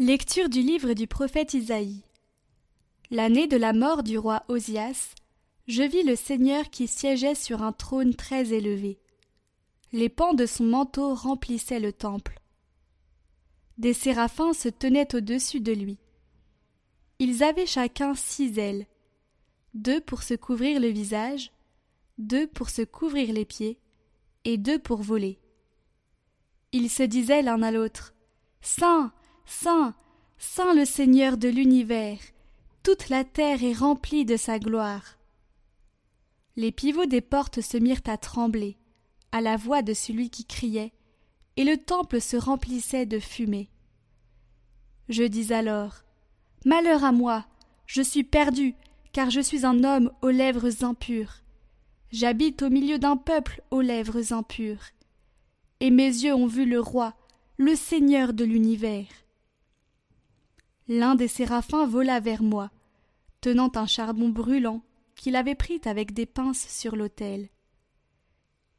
[0.00, 2.02] Lecture du livre du prophète Isaïe.
[3.12, 5.14] L'année de la mort du roi Osias,
[5.68, 8.98] je vis le Seigneur qui siégeait sur un trône très élevé.
[9.92, 12.40] Les pans de son manteau remplissaient le temple.
[13.78, 16.00] Des séraphins se tenaient au-dessus de lui.
[17.20, 18.88] Ils avaient chacun six ailes,
[19.74, 21.52] deux pour se couvrir le visage,
[22.18, 23.78] deux pour se couvrir les pieds,
[24.44, 25.38] et deux pour voler.
[26.72, 28.12] Ils se disaient l'un à l'autre
[28.60, 29.12] Saint,
[29.46, 29.94] Saint,
[30.38, 32.18] Saint le Seigneur de l'univers,
[32.82, 35.18] toute la terre est remplie de sa gloire.
[36.56, 38.76] Les pivots des portes se mirent à trembler,
[39.32, 40.92] à la voix de celui qui criait,
[41.56, 43.70] et le temple se remplissait de fumée.
[45.08, 46.04] Je dis alors
[46.64, 47.46] Malheur à moi,
[47.86, 48.74] je suis perdu,
[49.12, 51.42] car je suis un homme aux lèvres impures.
[52.10, 54.90] J'habite au milieu d'un peuple aux lèvres impures.
[55.80, 57.14] Et mes yeux ont vu le roi,
[57.56, 59.23] le Seigneur de l'univers.
[60.88, 62.70] L'un des séraphins vola vers moi,
[63.40, 64.82] tenant un charbon brûlant
[65.14, 67.48] qu'il avait pris avec des pinces sur l'autel.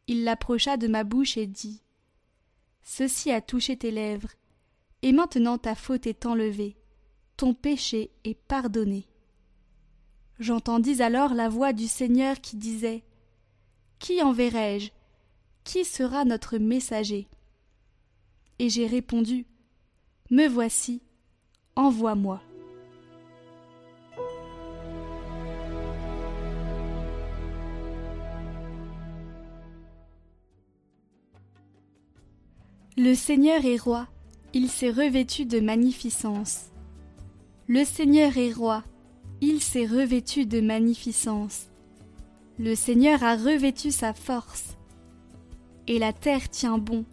[0.07, 1.81] Il l'approcha de ma bouche et dit
[2.83, 4.29] Ceci a touché tes lèvres,
[5.01, 6.77] et maintenant ta faute est enlevée,
[7.37, 9.07] ton péché est pardonné.
[10.39, 13.03] J'entendis alors la voix du Seigneur qui disait
[13.99, 14.91] Qui enverrai-je?
[15.63, 17.27] Qui sera notre messager?
[18.59, 19.47] Et j'ai répondu
[20.29, 21.01] Me voici,
[21.77, 22.41] Envoie-moi.
[32.97, 34.07] Le Seigneur est roi,
[34.53, 36.71] il s'est revêtu de magnificence.
[37.67, 38.85] Le Seigneur est roi,
[39.41, 41.67] il s'est revêtu de magnificence.
[42.57, 44.77] Le Seigneur a revêtu sa force.
[45.87, 47.03] Et la terre tient bon,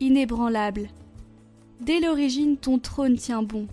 [0.00, 0.88] inébranlable.
[1.82, 3.68] Dès l'origine ton trône tient bon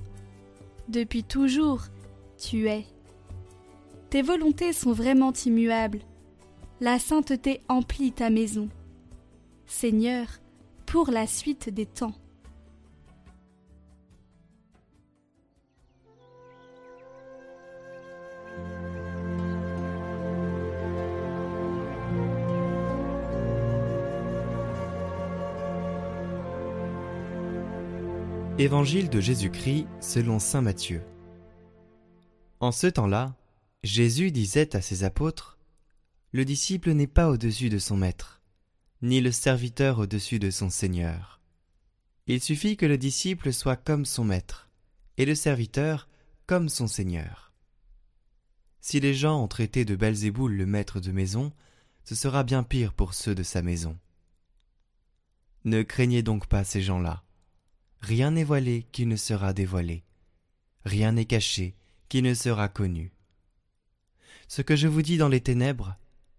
[0.88, 1.84] depuis toujours,
[2.38, 2.86] tu es.
[4.10, 6.02] Tes volontés sont vraiment immuables.
[6.82, 8.70] La sainteté emplit ta maison.
[9.66, 10.28] Seigneur,
[10.86, 12.14] pour la suite des temps.
[28.58, 31.04] Évangile de Jésus-Christ selon Saint Matthieu.
[32.62, 33.36] En ce temps-là,
[33.84, 35.60] Jésus disait à ses apôtres
[36.32, 38.42] Le disciple n'est pas au-dessus de son maître,
[39.02, 41.42] ni le serviteur au-dessus de son Seigneur.
[42.28, 44.70] Il suffit que le disciple soit comme son maître,
[45.18, 46.08] et le serviteur
[46.48, 47.52] comme son Seigneur.
[48.80, 51.52] Si les gens ont traité de Belzéboul le maître de maison,
[52.06, 54.00] ce sera bien pire pour ceux de sa maison.
[55.66, 57.25] Ne craignez donc pas ces gens-là
[58.06, 60.04] Rien n'est voilé qui ne sera dévoilé.
[60.84, 61.76] Rien n'est caché
[62.08, 63.12] qui ne sera connu.
[64.48, 65.96] Ce que je vous dis dans les ténèbres,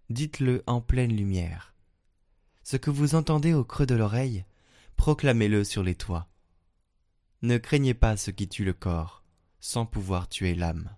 [0.09, 1.73] dites-le en pleine lumière.
[2.63, 4.45] Ce que vous entendez au creux de l'oreille,
[4.95, 6.29] proclamez-le sur les toits.
[7.41, 9.21] Ne craignez pas ce qui tue le corps,
[9.59, 10.95] sans pouvoir tuer l'âme.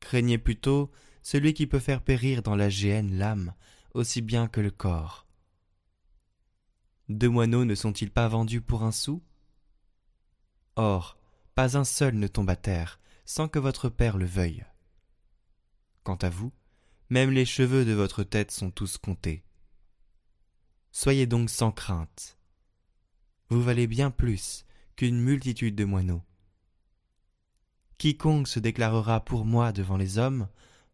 [0.00, 0.90] Craignez plutôt
[1.22, 3.52] celui qui peut faire périr dans la géhenne l'âme
[3.92, 5.26] aussi bien que le corps.
[7.10, 9.22] Deux moineaux ne sont-ils pas vendus pour un sou?
[10.76, 11.16] Or,
[11.54, 14.64] pas un seul ne tombe à terre sans que votre Père le veuille.
[16.02, 16.52] Quant à vous,
[17.10, 19.44] même les cheveux de votre tête sont tous comptés.
[20.92, 22.38] Soyez donc sans crainte.
[23.48, 24.64] Vous valez bien plus
[24.96, 26.22] qu'une multitude de moineaux.
[27.98, 30.48] Quiconque se déclarera pour moi devant les hommes,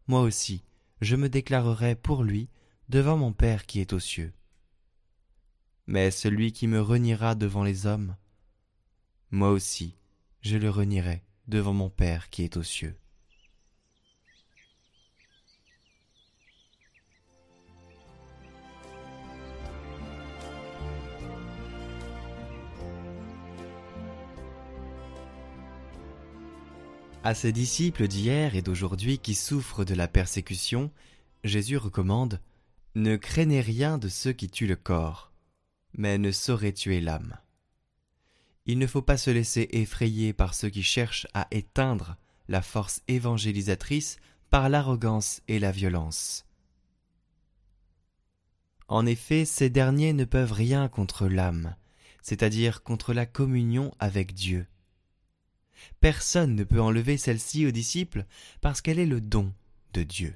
[0.07, 0.63] moi aussi
[1.01, 2.47] je me déclarerai pour lui
[2.89, 4.33] devant mon Père qui est aux cieux.
[5.87, 8.15] Mais celui qui me reniera devant les hommes,
[9.31, 9.95] moi aussi,
[10.41, 12.95] je le renierai devant mon Père qui est aux cieux.
[27.23, 30.91] À ses disciples d'hier et d'aujourd'hui qui souffrent de la persécution,
[31.43, 32.41] Jésus recommande
[32.95, 35.31] Ne craignez rien de ceux qui tuent le corps,
[35.93, 37.37] mais ne sauraient tuer l'âme.
[38.65, 42.17] Il ne faut pas se laisser effrayer par ceux qui cherchent à éteindre
[42.47, 44.17] la force évangélisatrice
[44.49, 46.45] par l'arrogance et la violence.
[48.87, 51.75] En effet, ces derniers ne peuvent rien contre l'âme,
[52.21, 54.67] c'est-à-dire contre la communion avec Dieu.
[56.01, 58.25] Personne ne peut enlever celle-ci aux disciples
[58.59, 59.53] parce qu'elle est le don
[59.93, 60.35] de Dieu.